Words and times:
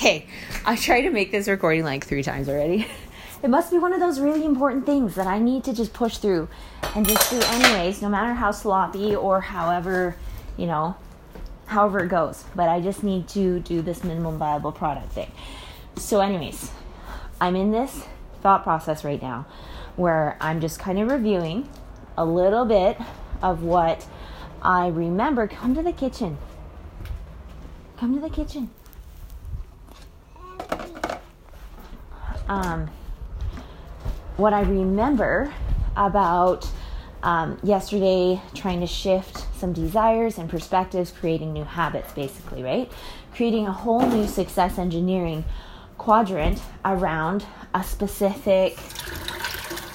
Okay, 0.00 0.24
I 0.64 0.76
tried 0.76 1.02
to 1.02 1.10
make 1.10 1.30
this 1.30 1.46
recording 1.46 1.84
like 1.84 2.06
three 2.06 2.22
times 2.22 2.48
already. 2.48 2.86
It 3.42 3.48
must 3.48 3.70
be 3.70 3.78
one 3.78 3.92
of 3.92 4.00
those 4.00 4.20
really 4.20 4.44
important 4.44 4.84
things 4.84 5.14
that 5.14 5.26
I 5.26 5.38
need 5.38 5.64
to 5.64 5.74
just 5.74 5.94
push 5.94 6.18
through 6.18 6.48
and 6.94 7.06
just 7.06 7.30
do 7.30 7.40
anyways, 7.42 8.02
no 8.02 8.08
matter 8.10 8.34
how 8.34 8.50
sloppy 8.50 9.16
or 9.16 9.40
however, 9.40 10.14
you 10.58 10.66
know, 10.66 10.94
however 11.64 12.04
it 12.04 12.08
goes. 12.08 12.44
But 12.54 12.68
I 12.68 12.80
just 12.80 13.02
need 13.02 13.28
to 13.28 13.60
do 13.60 13.80
this 13.80 14.04
minimum 14.04 14.36
viable 14.36 14.72
product 14.72 15.12
thing. 15.12 15.32
So, 15.96 16.20
anyways, 16.20 16.70
I'm 17.40 17.56
in 17.56 17.72
this 17.72 18.04
thought 18.42 18.62
process 18.62 19.04
right 19.04 19.20
now 19.20 19.46
where 19.96 20.36
I'm 20.38 20.60
just 20.60 20.78
kind 20.78 20.98
of 20.98 21.08
reviewing 21.08 21.66
a 22.18 22.24
little 22.26 22.66
bit 22.66 22.98
of 23.42 23.62
what 23.62 24.06
I 24.60 24.88
remember. 24.88 25.46
Come 25.48 25.74
to 25.74 25.82
the 25.82 25.92
kitchen. 25.92 26.36
Come 27.98 28.14
to 28.14 28.20
the 28.20 28.30
kitchen. 28.30 28.70
Um, 32.50 32.90
what 34.36 34.52
I 34.52 34.62
remember 34.62 35.54
about 35.96 36.68
um, 37.22 37.58
yesterday 37.62 38.42
trying 38.54 38.80
to 38.80 38.88
shift 38.88 39.46
some 39.56 39.72
desires 39.72 40.36
and 40.36 40.50
perspectives, 40.50 41.12
creating 41.12 41.52
new 41.52 41.62
habits, 41.62 42.12
basically, 42.12 42.64
right? 42.64 42.90
Creating 43.36 43.68
a 43.68 43.72
whole 43.72 44.04
new 44.04 44.26
success 44.26 44.78
engineering 44.78 45.44
quadrant 45.96 46.60
around 46.84 47.46
a 47.72 47.84
specific 47.84 48.76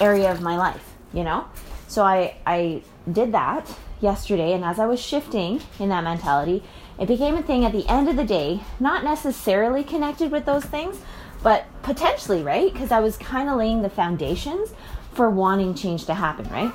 area 0.00 0.32
of 0.32 0.40
my 0.40 0.56
life, 0.56 0.94
you 1.12 1.24
know? 1.24 1.44
So 1.88 2.04
I, 2.04 2.36
I 2.46 2.82
did 3.12 3.32
that 3.32 3.70
yesterday, 4.00 4.54
and 4.54 4.64
as 4.64 4.78
I 4.78 4.86
was 4.86 4.98
shifting 4.98 5.60
in 5.78 5.90
that 5.90 6.04
mentality, 6.04 6.62
it 6.98 7.06
became 7.06 7.34
a 7.34 7.42
thing 7.42 7.66
at 7.66 7.72
the 7.72 7.86
end 7.86 8.08
of 8.08 8.16
the 8.16 8.24
day, 8.24 8.60
not 8.80 9.04
necessarily 9.04 9.84
connected 9.84 10.30
with 10.30 10.46
those 10.46 10.64
things, 10.64 10.96
but 11.42 11.66
potentially, 11.82 12.42
right? 12.42 12.72
Because 12.72 12.90
I 12.90 13.00
was 13.00 13.16
kind 13.16 13.48
of 13.48 13.56
laying 13.56 13.82
the 13.82 13.90
foundations 13.90 14.74
for 15.12 15.30
wanting 15.30 15.74
change 15.74 16.06
to 16.06 16.14
happen, 16.14 16.48
right? 16.50 16.72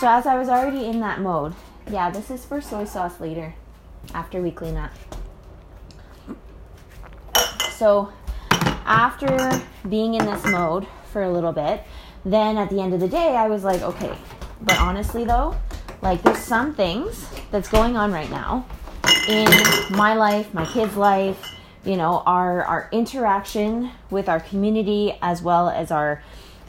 So 0.00 0.08
as 0.08 0.26
I 0.26 0.38
was 0.38 0.48
already 0.48 0.86
in 0.86 1.00
that 1.00 1.20
mode, 1.20 1.54
yeah, 1.90 2.10
this 2.10 2.30
is 2.30 2.44
for 2.44 2.60
soy 2.60 2.84
sauce 2.84 3.20
later 3.20 3.54
after 4.14 4.42
we 4.42 4.50
clean 4.50 4.76
up. 4.76 4.90
So 7.70 8.12
after 8.84 9.62
being 9.88 10.14
in 10.14 10.24
this 10.24 10.44
mode 10.46 10.86
for 11.12 11.22
a 11.22 11.30
little 11.30 11.52
bit, 11.52 11.82
then 12.24 12.58
at 12.58 12.70
the 12.70 12.80
end 12.80 12.92
of 12.92 13.00
the 13.00 13.08
day, 13.08 13.36
I 13.36 13.48
was 13.48 13.64
like, 13.64 13.82
okay, 13.82 14.16
but 14.62 14.78
honestly 14.78 15.24
though, 15.24 15.56
like 16.02 16.22
there's 16.22 16.38
some 16.38 16.74
things 16.74 17.28
that's 17.50 17.68
going 17.68 17.96
on 17.96 18.12
right 18.12 18.30
now 18.30 18.66
in 19.28 19.48
my 19.90 20.14
life, 20.14 20.52
my 20.52 20.64
kids' 20.66 20.96
life, 20.96 21.55
you 21.86 21.96
know 21.96 22.22
our 22.26 22.64
our 22.64 22.88
interaction 22.90 23.90
with 24.10 24.28
our 24.28 24.40
community 24.40 25.16
as 25.22 25.40
well 25.40 25.68
as 25.68 25.90
our 25.90 26.22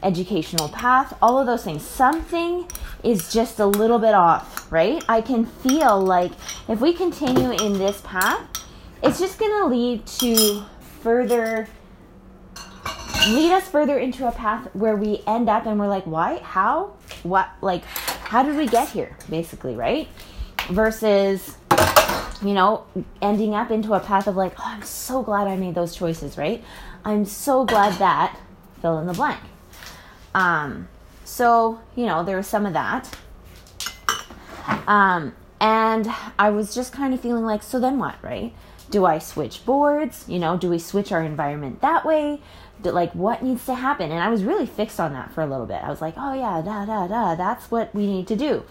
educational 0.04 0.70
path 0.70 1.18
all 1.22 1.40
of 1.40 1.48
those 1.48 1.64
things. 1.64 1.82
Something 1.82 2.70
is 3.04 3.34
just 3.34 3.60
a 3.60 3.66
little 3.66 3.98
bit 3.98 4.14
off 4.14 4.72
right? 4.72 5.04
I 5.10 5.22
can 5.22 5.46
feel 5.46 6.00
like 6.00 6.32
if 6.68 6.80
we 6.80 6.94
continue 6.94 7.52
in 7.52 7.74
this 7.74 8.02
path 8.02 8.42
it's 9.02 9.20
just 9.20 9.40
going 9.40 9.52
to 9.52 9.66
lead 9.66 10.06
to 10.06 10.64
further 11.02 11.68
lead 13.30 13.52
us 13.52 13.68
further 13.68 13.98
into 13.98 14.28
a 14.28 14.32
path 14.32 14.70
where 14.74 14.96
we 14.96 15.22
end 15.26 15.50
up 15.50 15.66
and 15.66 15.80
we're 15.80 15.88
like 15.88 16.06
why? 16.06 16.38
How? 16.38 16.94
What? 17.24 17.50
Like 17.62 17.84
how 17.84 18.44
did 18.44 18.56
we 18.56 18.68
get 18.68 18.90
here 18.90 19.18
basically 19.30 19.76
right? 19.76 20.08
Versus 20.70 21.58
you 22.42 22.54
know, 22.54 22.86
ending 23.22 23.56
up 23.56 23.72
into 23.72 23.94
a 23.94 24.00
path 24.00 24.28
of 24.28 24.36
like, 24.36 24.54
oh, 24.60 24.64
I'm 24.66 24.84
so 24.84 25.24
glad 25.24 25.48
I 25.48 25.56
made 25.56 25.76
those 25.76 25.96
choices, 25.96 26.38
right? 26.38 26.64
I'm 27.04 27.26
so 27.26 27.66
glad 27.66 27.98
that 28.00 28.40
fill 28.82 29.00
in 29.00 29.08
the 29.08 29.14
blank. 29.14 29.40
Um, 30.36 30.88
so, 31.24 31.80
you 31.96 32.06
know, 32.06 32.24
there 32.24 32.38
was 32.38 32.48
some 32.48 32.66
of 32.66 32.74
that. 32.74 33.16
Um, 34.88 35.34
and 35.60 36.08
I 36.38 36.50
was 36.50 36.76
just 36.76 36.94
kind 36.94 37.14
of 37.14 37.20
feeling 37.20 37.44
like, 37.44 37.64
so 37.64 37.80
then 37.80 37.98
what, 37.98 38.16
right? 38.22 38.54
Do 38.90 39.06
I 39.06 39.20
switch 39.20 39.66
boards? 39.66 40.26
You 40.28 40.40
know, 40.40 40.58
do 40.58 40.70
we 40.70 40.80
switch 40.80 41.12
our 41.12 41.24
environment 41.24 41.82
that 41.82 42.06
way? 42.06 42.42
Do, 42.82 42.92
like, 42.92 43.14
what 43.14 43.42
needs 43.42 43.66
to 43.66 43.74
happen? 43.74 44.12
And 44.12 44.22
I 44.22 44.30
was 44.30 44.44
really 44.44 44.68
fixed 44.68 45.00
on 45.00 45.14
that 45.14 45.32
for 45.32 45.42
a 45.42 45.48
little 45.48 45.66
bit. 45.66 45.84
I 45.84 45.90
was 45.90 46.00
like, 46.00 46.14
oh, 46.16 46.34
yeah, 46.34 46.62
da, 46.62 46.86
da, 46.86 47.08
da, 47.08 47.36
that's 47.36 47.72
what 47.72 47.94
we 47.96 48.06
need 48.06 48.28
to 48.28 48.36
do. 48.36 48.64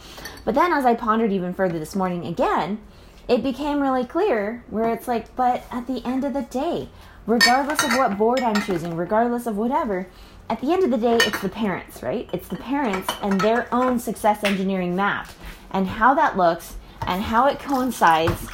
But 0.45 0.55
then 0.55 0.73
as 0.73 0.87
I 0.87 0.95
pondered 0.95 1.33
even 1.33 1.53
further 1.53 1.79
this 1.79 1.97
morning 1.97 2.25
again, 2.25 2.81
it 3.29 3.43
became 3.43 3.81
really 3.81 4.05
clear 4.05 4.65
where 4.71 4.93
it's 4.93 5.09
like, 5.09 5.35
but 5.35 5.65
at 5.71 5.87
the 5.87 6.05
end 6.05 6.25
of 6.25 6.33
the 6.33 6.43
day, 6.43 6.89
regardless 7.27 7.83
of 7.83 7.93
what 7.93 8.17
board 8.17 8.41
I'm 8.41 8.63
choosing, 8.63 8.97
regardless 8.97 9.47
of 9.47 9.57
whatever, 9.57 10.07
at 10.49 10.61
the 10.61 10.73
end 10.73 10.85
of 10.85 10.91
the 10.91 10.99
day, 10.99 11.17
it's 11.17 11.41
the 11.41 11.49
parents, 11.49 12.03
right? 12.03 12.31
It's 12.33 12.47
the 12.47 12.57
parents 12.57 13.13
and 13.21 13.41
their 13.41 13.73
own 13.75 13.99
success 13.99 14.45
engineering 14.45 14.95
map 14.95 15.29
and 15.73 15.89
how 15.89 16.15
that 16.15 16.37
looks 16.37 16.77
and 17.07 17.23
how 17.23 17.47
it 17.47 17.59
coincides 17.59 18.47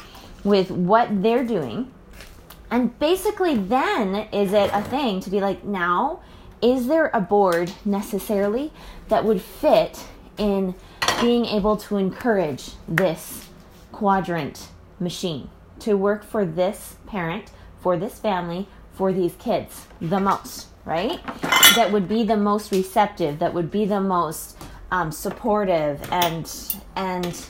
with 0.43 0.71
what 0.71 1.21
they're 1.21 1.45
doing. 1.45 1.91
And 2.71 2.97
basically, 2.97 3.55
then 3.55 4.27
is 4.31 4.53
it 4.53 4.71
a 4.73 4.81
thing 4.81 5.19
to 5.21 5.29
be 5.29 5.39
like, 5.39 5.63
now, 5.63 6.21
is 6.61 6.87
there 6.87 7.11
a 7.13 7.21
board 7.21 7.71
necessarily 7.85 8.71
that 9.09 9.23
would 9.23 9.41
fit 9.41 10.03
in 10.37 10.73
being 11.21 11.45
able 11.45 11.77
to 11.77 11.97
encourage 11.97 12.71
this 12.87 13.42
quadrant 14.03 14.67
machine 14.99 15.49
to 15.79 15.93
work 15.93 16.25
for 16.25 16.43
this 16.43 16.97
parent, 17.07 17.49
for 17.79 17.95
this 17.95 18.19
family, 18.19 18.67
for 18.91 19.13
these 19.13 19.33
kids 19.35 19.87
the 20.01 20.19
most, 20.19 20.67
right? 20.83 21.25
That 21.77 21.89
would 21.93 22.09
be 22.09 22.25
the 22.25 22.35
most 22.35 22.69
receptive, 22.73 23.39
that 23.39 23.53
would 23.53 23.71
be 23.71 23.85
the 23.85 24.01
most 24.01 24.57
um, 24.91 25.09
supportive 25.09 26.01
and 26.11 26.53
and 26.97 27.45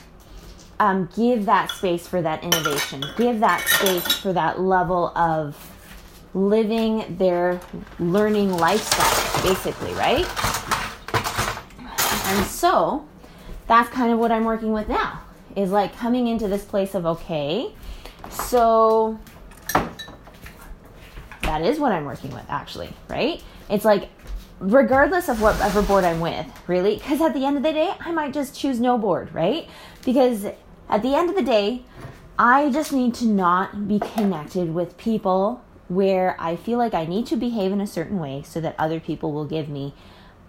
um, 0.78 1.08
give 1.16 1.44
that 1.46 1.72
space 1.72 2.06
for 2.06 2.22
that 2.22 2.44
innovation, 2.44 3.02
give 3.16 3.40
that 3.40 3.60
space 3.66 4.06
for 4.18 4.32
that 4.32 4.60
level 4.60 5.08
of 5.18 5.56
living 6.34 7.16
their 7.18 7.60
learning 7.98 8.52
lifestyle, 8.52 9.42
basically, 9.42 9.92
right? 9.94 10.24
And 12.28 12.46
so 12.46 13.08
that's 13.66 13.88
kind 13.88 14.12
of 14.12 14.20
what 14.20 14.30
I'm 14.30 14.44
working 14.44 14.72
with 14.72 14.88
now 14.88 15.23
is 15.56 15.70
like 15.70 15.96
coming 15.96 16.26
into 16.26 16.48
this 16.48 16.64
place 16.64 16.94
of 16.94 17.06
okay, 17.06 17.72
so 18.30 19.18
that 21.42 21.62
is 21.62 21.78
what 21.78 21.92
I'm 21.92 22.04
working 22.04 22.30
with 22.30 22.44
actually, 22.48 22.92
right? 23.08 23.42
It's 23.68 23.84
like 23.84 24.08
regardless 24.60 25.28
of 25.28 25.40
whatever 25.40 25.82
board 25.82 26.04
I'm 26.04 26.20
with, 26.20 26.46
really, 26.66 26.96
because 26.96 27.20
at 27.20 27.34
the 27.34 27.44
end 27.44 27.56
of 27.56 27.62
the 27.62 27.72
day, 27.72 27.92
I 28.00 28.12
might 28.12 28.32
just 28.32 28.58
choose 28.58 28.80
no 28.80 28.98
board, 28.98 29.32
right? 29.34 29.68
Because 30.04 30.46
at 30.88 31.02
the 31.02 31.14
end 31.14 31.30
of 31.30 31.36
the 31.36 31.42
day, 31.42 31.82
I 32.38 32.70
just 32.70 32.92
need 32.92 33.14
to 33.14 33.26
not 33.26 33.86
be 33.86 34.00
connected 34.00 34.74
with 34.74 34.96
people 34.96 35.62
where 35.88 36.36
I 36.40 36.56
feel 36.56 36.78
like 36.78 36.94
I 36.94 37.04
need 37.04 37.26
to 37.26 37.36
behave 37.36 37.72
in 37.72 37.80
a 37.80 37.86
certain 37.86 38.18
way 38.18 38.42
so 38.42 38.60
that 38.60 38.74
other 38.78 38.98
people 39.00 39.32
will 39.32 39.44
give 39.44 39.68
me 39.68 39.94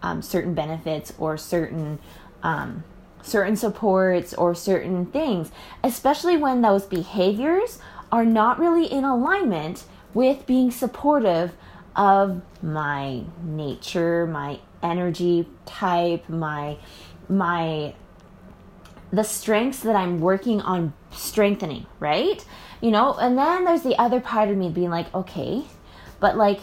um, 0.01 0.22
certain 0.22 0.53
benefits 0.53 1.13
or 1.17 1.37
certain 1.37 1.99
um, 2.41 2.83
certain 3.25 3.55
supports 3.55 4.33
or 4.33 4.55
certain 4.55 5.05
things, 5.07 5.51
especially 5.83 6.37
when 6.37 6.61
those 6.61 6.85
behaviors 6.85 7.79
are 8.11 8.25
not 8.25 8.59
really 8.59 8.85
in 8.85 9.03
alignment 9.03 9.83
with 10.13 10.45
being 10.45 10.71
supportive 10.71 11.53
of 11.95 12.41
my 12.61 13.23
nature, 13.43 14.27
my 14.27 14.59
energy 14.83 15.47
type, 15.65 16.27
my 16.29 16.77
my 17.27 17.93
the 19.11 19.23
strengths 19.23 19.79
that 19.79 19.95
I'm 19.95 20.19
working 20.19 20.61
on 20.61 20.93
strengthening, 21.11 21.85
right? 21.99 22.43
You 22.81 22.91
know, 22.91 23.13
and 23.13 23.37
then 23.37 23.63
there's 23.65 23.83
the 23.83 23.97
other 23.97 24.19
part 24.19 24.49
of 24.49 24.57
me 24.57 24.69
being 24.69 24.89
like, 24.89 25.13
okay, 25.13 25.63
but 26.19 26.35
like 26.37 26.59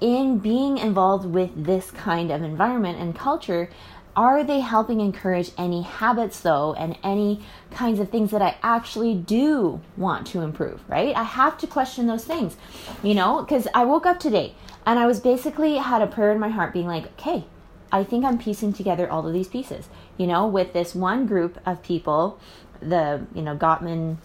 in 0.00 0.38
being 0.38 0.78
involved 0.78 1.26
with 1.26 1.50
this 1.54 1.90
kind 1.90 2.30
of 2.30 2.42
environment 2.42 2.98
and 2.98 3.14
culture, 3.14 3.70
are 4.16 4.42
they 4.42 4.60
helping 4.60 5.00
encourage 5.00 5.52
any 5.56 5.82
habits 5.82 6.40
though 6.40 6.74
and 6.74 6.98
any 7.02 7.44
kinds 7.70 8.00
of 8.00 8.10
things 8.10 8.30
that 8.32 8.42
I 8.42 8.56
actually 8.62 9.14
do 9.14 9.80
want 9.96 10.26
to 10.28 10.40
improve, 10.40 10.80
right? 10.88 11.14
I 11.14 11.22
have 11.22 11.56
to 11.58 11.66
question 11.66 12.06
those 12.06 12.24
things, 12.24 12.56
you 13.02 13.14
know, 13.14 13.42
because 13.42 13.68
I 13.74 13.84
woke 13.84 14.06
up 14.06 14.18
today 14.18 14.54
and 14.84 14.98
I 14.98 15.06
was 15.06 15.20
basically 15.20 15.76
had 15.76 16.02
a 16.02 16.06
prayer 16.06 16.32
in 16.32 16.40
my 16.40 16.48
heart 16.48 16.72
being 16.72 16.86
like, 16.86 17.06
okay, 17.18 17.44
I 17.92 18.04
think 18.04 18.24
I'm 18.24 18.38
piecing 18.38 18.72
together 18.72 19.10
all 19.10 19.26
of 19.26 19.32
these 19.32 19.48
pieces, 19.48 19.88
you 20.16 20.26
know, 20.26 20.46
with 20.46 20.72
this 20.72 20.94
one 20.94 21.26
group 21.26 21.58
of 21.66 21.82
people, 21.82 22.38
the, 22.80 23.26
you 23.34 23.42
know, 23.42 23.56
Gottman 23.56 24.16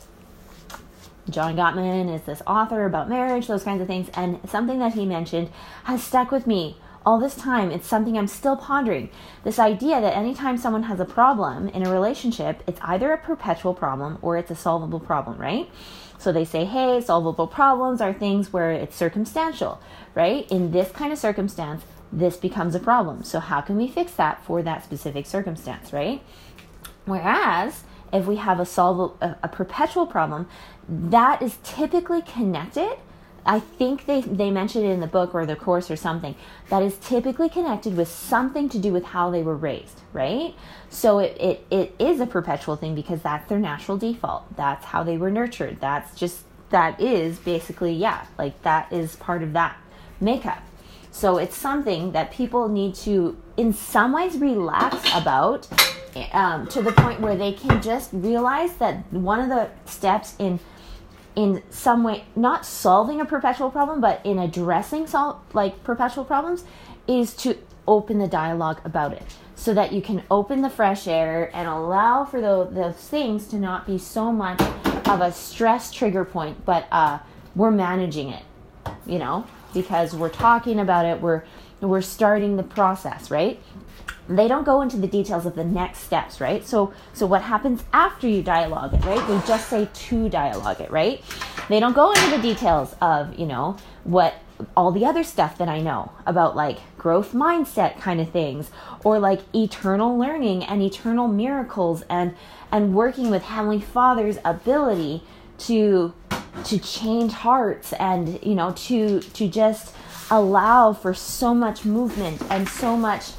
John 1.29 1.55
Gottman 1.55 2.13
is 2.13 2.21
this 2.21 2.41
author 2.45 2.85
about 2.85 3.09
marriage, 3.09 3.47
those 3.47 3.63
kinds 3.63 3.81
of 3.81 3.88
things. 3.88 4.09
And 4.13 4.39
something 4.47 4.79
that 4.79 4.93
he 4.93 5.05
mentioned 5.05 5.49
has 5.85 6.03
stuck 6.03 6.31
with 6.31 6.45
me 6.45 6.77
all 7.05 7.19
this 7.19 7.35
time, 7.35 7.71
it's 7.71 7.87
something 7.87 8.17
I'm 8.17 8.27
still 8.27 8.57
pondering. 8.57 9.09
This 9.43 9.59
idea 9.59 10.01
that 10.01 10.17
anytime 10.17 10.57
someone 10.57 10.83
has 10.83 10.99
a 10.99 11.05
problem 11.05 11.69
in 11.69 11.85
a 11.85 11.91
relationship, 11.91 12.63
it's 12.67 12.79
either 12.81 13.11
a 13.13 13.17
perpetual 13.17 13.73
problem 13.73 14.17
or 14.21 14.37
it's 14.37 14.51
a 14.51 14.55
solvable 14.55 14.99
problem, 14.99 15.37
right? 15.37 15.69
So 16.17 16.31
they 16.31 16.45
say, 16.45 16.65
hey, 16.65 17.01
solvable 17.01 17.47
problems 17.47 18.01
are 18.01 18.13
things 18.13 18.51
where 18.51 18.71
it's 18.71 18.95
circumstantial, 18.95 19.81
right? 20.15 20.49
In 20.51 20.71
this 20.71 20.91
kind 20.91 21.13
of 21.13 21.19
circumstance, 21.19 21.83
this 22.11 22.37
becomes 22.37 22.73
a 22.73 22.79
problem. 22.79 23.23
So 23.23 23.39
how 23.39 23.61
can 23.61 23.77
we 23.77 23.87
fix 23.87 24.13
that 24.13 24.43
for 24.43 24.63
that 24.63 24.83
specific 24.83 25.25
circumstance, 25.25 25.93
right? 25.93 26.23
Whereas 27.05 27.83
if 28.11 28.25
we 28.25 28.37
have 28.37 28.59
a 28.59 28.65
solve 28.65 29.17
a, 29.21 29.37
a 29.43 29.47
perpetual 29.47 30.07
problem, 30.07 30.47
that 30.87 31.41
is 31.41 31.57
typically 31.63 32.21
connected 32.21 32.97
I 33.45 33.59
think 33.59 34.06
they, 34.06 34.21
they 34.21 34.50
mentioned 34.50 34.86
it 34.86 34.89
in 34.89 35.01
the 35.01 35.07
book 35.07 35.36
or 35.36 35.45
the 35.45 35.56
course 35.56 35.92
or 35.92 35.95
something 35.95 36.36
that 36.69 36.81
is 36.81 36.97
typically 36.97 37.47
connected 37.47 37.95
with 37.95 38.07
something 38.07 38.69
to 38.69 38.80
do 38.80 38.92
with 38.92 39.06
how 39.06 39.30
they 39.30 39.44
were 39.44 39.56
raised, 39.56 40.01
right? 40.13 40.56
So 40.89 41.19
it, 41.19 41.38
it, 41.39 41.65
it 41.69 41.95
is 42.00 42.19
a 42.19 42.25
perpetual 42.25 42.75
thing 42.75 42.95
because 42.95 43.21
that's 43.21 43.47
their 43.47 43.59
natural 43.59 43.97
default. 43.97 44.56
That's 44.56 44.86
how 44.86 45.03
they 45.03 45.18
were 45.18 45.30
nurtured. 45.30 45.80
That's 45.80 46.15
just, 46.15 46.44
that 46.71 47.00
is 47.00 47.38
basically, 47.38 47.94
yeah, 47.94 48.25
like 48.39 48.59
that 48.63 48.92
is 48.92 49.15
part 49.18 49.44
of 49.44 49.53
that 49.53 49.77
makeup. 50.19 50.63
So 51.12 51.38
it's 51.38 51.56
something 51.56 52.12
that 52.12 52.31
people 52.31 52.68
need 52.68 52.95
to, 52.95 53.38
in 53.56 53.74
some 53.74 54.12
ways, 54.12 54.38
relax 54.38 54.98
about 55.15 55.68
um, 56.33 56.68
to 56.68 56.81
the 56.81 56.91
point 56.91 57.21
where 57.21 57.36
they 57.36 57.53
can 57.53 57.81
just 57.81 58.09
realize 58.12 58.74
that 58.77 59.12
one 59.13 59.39
of 59.39 59.50
the 59.50 59.69
steps 59.89 60.36
in 60.39 60.59
in 61.35 61.61
some 61.69 62.03
way 62.03 62.25
not 62.35 62.65
solving 62.65 63.19
a 63.19 63.25
perpetual 63.25 63.69
problem 63.69 63.99
but 63.99 64.25
in 64.25 64.39
addressing 64.39 65.05
sol- 65.07 65.41
like 65.53 65.83
perpetual 65.83 66.23
problems 66.23 66.63
is 67.07 67.35
to 67.35 67.57
open 67.87 68.17
the 68.17 68.27
dialogue 68.27 68.81
about 68.83 69.13
it. 69.13 69.23
So 69.55 69.73
that 69.73 69.93
you 69.93 70.01
can 70.01 70.23
open 70.29 70.61
the 70.61 70.69
fresh 70.69 71.07
air 71.07 71.49
and 71.53 71.67
allow 71.67 72.25
for 72.25 72.41
the, 72.41 72.67
those 72.69 72.95
things 72.95 73.47
to 73.47 73.57
not 73.57 73.87
be 73.87 73.97
so 73.97 74.31
much 74.31 74.61
of 75.07 75.21
a 75.21 75.31
stress 75.31 75.91
trigger 75.91 76.25
point 76.25 76.65
but 76.65 76.87
uh, 76.91 77.19
we're 77.55 77.71
managing 77.71 78.29
it 78.29 78.43
you 79.05 79.19
know? 79.19 79.45
Because 79.73 80.15
we're 80.15 80.29
talking 80.29 80.79
about 80.79 81.05
it 81.05 81.21
we're 81.21 81.43
we're 81.87 82.01
starting 82.01 82.57
the 82.57 82.63
process 82.63 83.29
right? 83.31 83.61
They 84.27 84.47
don't 84.47 84.63
go 84.63 84.81
into 84.81 84.97
the 84.97 85.07
details 85.07 85.45
of 85.45 85.55
the 85.55 85.63
next 85.63 85.99
steps 85.99 86.41
right? 86.41 86.65
So 86.65 86.93
so 87.13 87.25
what 87.25 87.41
happens 87.41 87.83
after 87.93 88.27
you 88.27 88.41
dialogue 88.41 88.93
it 88.93 89.03
right? 89.05 89.25
They 89.27 89.47
just 89.47 89.69
say 89.69 89.87
to 89.93 90.29
dialogue 90.29 90.81
it 90.81 90.91
right? 90.91 91.21
They 91.69 91.79
don't 91.79 91.93
go 91.93 92.11
into 92.11 92.31
the 92.31 92.41
details 92.41 92.95
of 93.01 93.37
you 93.39 93.45
know 93.45 93.77
what 94.03 94.35
all 94.75 94.91
the 94.91 95.05
other 95.05 95.23
stuff 95.23 95.57
that 95.57 95.67
i 95.67 95.81
know 95.81 96.11
about 96.25 96.55
like 96.55 96.77
growth 96.97 97.33
mindset 97.33 97.99
kind 97.99 98.21
of 98.21 98.29
things 98.29 98.71
or 99.03 99.19
like 99.19 99.41
eternal 99.53 100.17
learning 100.17 100.63
and 100.63 100.81
eternal 100.81 101.27
miracles 101.27 102.03
and 102.09 102.33
and 102.71 102.95
working 102.95 103.29
with 103.29 103.43
heavenly 103.43 103.81
father's 103.81 104.38
ability 104.45 105.21
to 105.57 106.13
to 106.63 106.79
change 106.79 107.31
hearts 107.31 107.93
and 107.93 108.39
you 108.43 108.55
know 108.55 108.71
to 108.71 109.19
to 109.19 109.47
just 109.47 109.93
allow 110.31 110.94
for 110.94 111.13
so 111.13 111.54
much 111.54 111.86
movement 111.86 112.42
and 112.50 112.68
so 112.68 112.98
much 112.98 113.31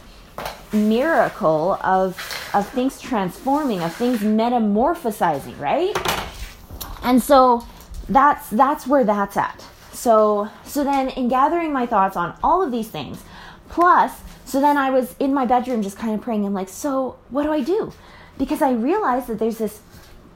miracle 0.72 1.78
of 1.82 2.16
of 2.54 2.68
things 2.68 3.00
transforming, 3.00 3.82
of 3.82 3.94
things 3.94 4.20
metamorphosizing, 4.20 5.58
right? 5.58 5.96
And 7.02 7.22
so 7.22 7.66
that's 8.08 8.50
that's 8.50 8.86
where 8.86 9.04
that's 9.04 9.36
at. 9.36 9.64
So 9.92 10.48
so 10.64 10.84
then 10.84 11.08
in 11.10 11.28
gathering 11.28 11.72
my 11.72 11.86
thoughts 11.86 12.16
on 12.16 12.38
all 12.42 12.62
of 12.62 12.70
these 12.70 12.88
things, 12.88 13.22
plus 13.68 14.12
so 14.44 14.60
then 14.60 14.76
I 14.76 14.90
was 14.90 15.16
in 15.18 15.34
my 15.34 15.44
bedroom 15.44 15.82
just 15.82 15.98
kind 15.98 16.14
of 16.14 16.20
praying. 16.20 16.46
I'm 16.46 16.54
like, 16.54 16.68
so 16.68 17.16
what 17.30 17.42
do 17.42 17.52
I 17.52 17.62
do? 17.62 17.92
Because 18.38 18.62
I 18.62 18.72
realized 18.72 19.26
that 19.26 19.38
there's 19.38 19.58
this 19.58 19.80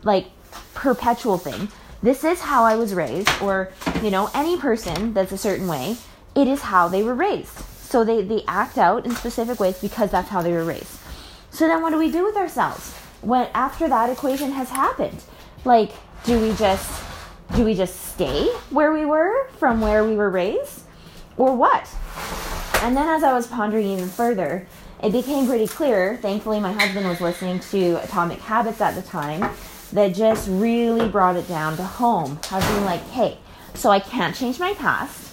like 0.02 0.26
perpetual 0.74 1.38
thing. 1.38 1.68
This 2.02 2.24
is 2.24 2.40
how 2.40 2.64
I 2.64 2.76
was 2.76 2.94
raised, 2.94 3.30
or 3.42 3.70
you 4.02 4.10
know, 4.10 4.30
any 4.34 4.56
person 4.56 5.12
that's 5.12 5.32
a 5.32 5.38
certain 5.38 5.68
way, 5.68 5.96
it 6.34 6.48
is 6.48 6.62
how 6.62 6.88
they 6.88 7.02
were 7.02 7.14
raised. 7.14 7.58
So 7.58 8.04
they, 8.04 8.22
they 8.22 8.44
act 8.46 8.78
out 8.78 9.04
in 9.04 9.14
specific 9.14 9.58
ways 9.58 9.80
because 9.80 10.10
that's 10.10 10.28
how 10.28 10.42
they 10.42 10.52
were 10.52 10.64
raised. 10.64 10.98
So 11.50 11.66
then 11.66 11.82
what 11.82 11.90
do 11.90 11.98
we 11.98 12.10
do 12.10 12.24
with 12.24 12.36
ourselves 12.36 12.94
when 13.20 13.48
after 13.54 13.88
that 13.88 14.10
equation 14.10 14.52
has 14.52 14.70
happened? 14.70 15.22
Like, 15.64 15.92
do 16.24 16.38
we 16.38 16.54
just 16.54 17.02
do 17.56 17.64
we 17.64 17.74
just 17.74 18.12
stay 18.12 18.46
where 18.70 18.92
we 18.92 19.04
were 19.04 19.48
from 19.58 19.80
where 19.80 20.04
we 20.04 20.14
were 20.14 20.30
raised? 20.30 20.82
Or 21.36 21.56
what? 21.56 21.88
And 22.82 22.96
then 22.96 23.08
as 23.08 23.24
I 23.24 23.32
was 23.32 23.48
pondering 23.48 23.86
even 23.86 24.08
further, 24.08 24.68
it 25.02 25.10
became 25.10 25.46
pretty 25.46 25.66
clear. 25.66 26.16
Thankfully, 26.18 26.60
my 26.60 26.72
husband 26.72 27.08
was 27.08 27.20
listening 27.20 27.58
to 27.70 28.02
Atomic 28.04 28.38
Habits 28.40 28.80
at 28.80 28.94
the 28.94 29.02
time 29.02 29.50
that 29.92 30.14
just 30.14 30.48
really 30.48 31.08
brought 31.08 31.36
it 31.36 31.48
down 31.48 31.76
to 31.76 31.82
home. 31.82 32.38
I 32.50 32.56
was 32.56 32.66
being 32.66 32.84
like, 32.84 33.00
hey, 33.08 33.38
so 33.74 33.90
I 33.90 33.98
can't 33.98 34.36
change 34.36 34.60
my 34.60 34.74
past. 34.74 35.29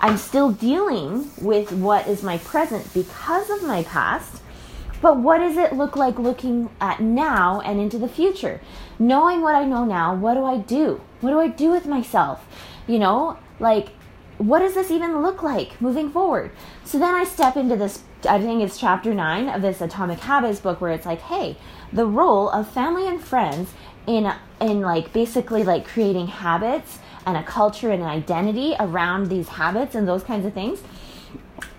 I'm 0.00 0.16
still 0.16 0.50
dealing 0.50 1.30
with 1.40 1.72
what 1.72 2.06
is 2.06 2.22
my 2.22 2.38
present 2.38 2.92
because 2.94 3.50
of 3.50 3.62
my 3.62 3.82
past. 3.82 4.40
But 5.02 5.18
what 5.18 5.38
does 5.38 5.56
it 5.56 5.74
look 5.74 5.96
like 5.96 6.18
looking 6.18 6.70
at 6.80 7.00
now 7.00 7.60
and 7.60 7.80
into 7.80 7.98
the 7.98 8.08
future? 8.08 8.60
Knowing 8.98 9.40
what 9.40 9.54
I 9.54 9.64
know 9.64 9.84
now, 9.84 10.14
what 10.14 10.34
do 10.34 10.44
I 10.44 10.58
do? 10.58 11.00
What 11.20 11.30
do 11.30 11.40
I 11.40 11.48
do 11.48 11.70
with 11.70 11.86
myself? 11.86 12.46
You 12.86 12.98
know, 12.98 13.38
like, 13.58 13.90
what 14.36 14.60
does 14.60 14.74
this 14.74 14.90
even 14.90 15.22
look 15.22 15.42
like 15.42 15.80
moving 15.80 16.10
forward? 16.10 16.50
So 16.84 16.98
then 16.98 17.14
I 17.14 17.24
step 17.24 17.56
into 17.56 17.76
this, 17.76 18.02
I 18.28 18.40
think 18.40 18.62
it's 18.62 18.78
chapter 18.78 19.14
nine 19.14 19.48
of 19.48 19.62
this 19.62 19.80
Atomic 19.80 20.20
Habits 20.20 20.60
book 20.60 20.80
where 20.80 20.92
it's 20.92 21.06
like, 21.06 21.20
hey, 21.20 21.56
the 21.92 22.06
role 22.06 22.48
of 22.50 22.68
family 22.68 23.06
and 23.06 23.22
friends 23.22 23.72
in, 24.06 24.32
in 24.60 24.80
like 24.80 25.12
basically 25.12 25.62
like 25.62 25.86
creating 25.86 26.26
habits 26.28 26.98
and 27.26 27.36
a 27.36 27.42
culture 27.42 27.90
and 27.90 28.02
an 28.02 28.08
identity 28.08 28.74
around 28.78 29.28
these 29.28 29.48
habits 29.48 29.94
and 29.94 30.08
those 30.08 30.22
kinds 30.22 30.46
of 30.46 30.52
things. 30.52 30.82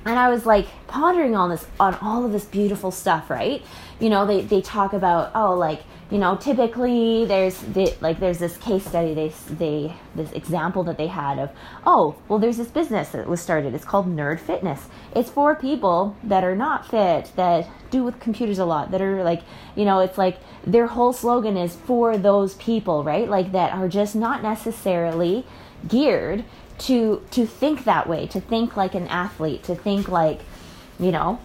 And 0.05 0.17
I 0.17 0.29
was 0.29 0.45
like 0.45 0.67
pondering 0.87 1.35
on 1.35 1.49
this 1.49 1.65
on 1.79 1.95
all 1.95 2.25
of 2.25 2.31
this 2.31 2.45
beautiful 2.45 2.91
stuff, 2.91 3.29
right? 3.29 3.61
You 3.99 4.09
know, 4.09 4.25
they, 4.25 4.41
they 4.41 4.61
talk 4.61 4.93
about, 4.93 5.31
oh, 5.35 5.55
like 5.55 5.83
you 6.11 6.17
know 6.17 6.35
typically 6.35 7.25
there's 7.25 7.57
the, 7.59 7.95
like 8.01 8.19
there's 8.19 8.37
this 8.37 8.57
case 8.57 8.85
study 8.85 9.13
they 9.13 9.29
they 9.49 9.95
this 10.13 10.31
example 10.33 10.83
that 10.83 10.97
they 10.97 11.07
had 11.07 11.39
of 11.39 11.49
oh 11.85 12.15
well 12.27 12.37
there's 12.37 12.57
this 12.57 12.67
business 12.67 13.09
that 13.09 13.27
was 13.27 13.41
started. 13.41 13.73
It's 13.73 13.85
called 13.85 14.07
nerd 14.07 14.39
fitness. 14.39 14.87
It's 15.15 15.29
for 15.29 15.55
people 15.55 16.15
that 16.23 16.43
are 16.43 16.55
not 16.55 16.85
fit 16.85 17.31
that 17.37 17.67
do 17.89 18.03
with 18.03 18.19
computers 18.19 18.59
a 18.59 18.65
lot 18.65 18.91
that 18.91 19.01
are 19.01 19.23
like 19.23 19.41
you 19.75 19.85
know 19.85 19.99
it's 19.99 20.17
like 20.17 20.37
their 20.67 20.87
whole 20.87 21.13
slogan 21.13 21.55
is 21.55 21.75
for 21.75 22.17
those 22.17 22.55
people 22.55 23.03
right? 23.03 23.29
Like 23.29 23.53
that 23.53 23.71
are 23.73 23.87
just 23.87 24.13
not 24.13 24.43
necessarily 24.43 25.45
geared 25.87 26.43
to 26.79 27.25
to 27.31 27.45
think 27.45 27.85
that 27.85 28.09
way 28.09 28.27
to 28.27 28.41
think 28.41 28.75
like 28.75 28.95
an 28.95 29.07
athlete 29.07 29.63
to 29.63 29.75
think 29.75 30.09
like 30.09 30.41
you 30.99 31.11
know 31.11 31.39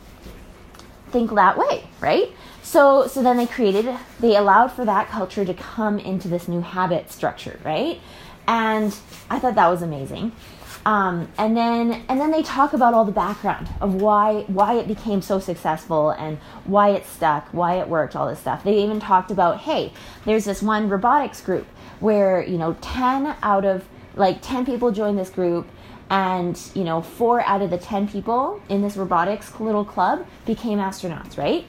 think 1.16 1.34
that 1.34 1.56
way 1.56 1.82
right 2.00 2.32
so 2.66 3.06
so 3.06 3.22
then 3.22 3.36
they 3.36 3.46
created 3.46 3.96
they 4.18 4.34
allowed 4.34 4.72
for 4.72 4.84
that 4.84 5.08
culture 5.08 5.44
to 5.44 5.54
come 5.54 6.00
into 6.00 6.26
this 6.26 6.48
new 6.48 6.60
habit 6.60 7.12
structure, 7.12 7.60
right? 7.64 8.00
And 8.48 8.94
I 9.30 9.38
thought 9.38 9.54
that 9.54 9.68
was 9.68 9.82
amazing. 9.82 10.32
Um, 10.84 11.28
and 11.38 11.56
then 11.56 12.04
and 12.08 12.20
then 12.20 12.32
they 12.32 12.42
talk 12.42 12.72
about 12.72 12.92
all 12.92 13.04
the 13.04 13.12
background 13.12 13.68
of 13.80 13.94
why 13.94 14.42
why 14.48 14.74
it 14.74 14.88
became 14.88 15.22
so 15.22 15.38
successful 15.38 16.10
and 16.10 16.38
why 16.64 16.90
it 16.90 17.06
stuck, 17.06 17.46
why 17.52 17.78
it 17.78 17.88
worked, 17.88 18.16
all 18.16 18.28
this 18.28 18.40
stuff. 18.40 18.64
They 18.64 18.82
even 18.82 18.98
talked 18.98 19.30
about, 19.30 19.60
hey, 19.60 19.92
there's 20.24 20.44
this 20.44 20.60
one 20.60 20.88
robotics 20.88 21.40
group 21.40 21.66
where 22.00 22.42
you 22.42 22.58
know 22.58 22.76
10 22.80 23.36
out 23.42 23.64
of 23.64 23.84
like 24.16 24.42
10 24.42 24.66
people 24.66 24.90
join 24.90 25.14
this 25.14 25.30
group 25.30 25.68
and 26.08 26.60
you 26.74 26.84
know 26.84 27.02
four 27.02 27.40
out 27.42 27.62
of 27.62 27.70
the 27.70 27.78
10 27.78 28.06
people 28.08 28.60
in 28.68 28.80
this 28.80 28.96
robotics 28.96 29.58
little 29.58 29.84
club 29.84 30.24
became 30.44 30.78
astronauts 30.78 31.36
right 31.36 31.66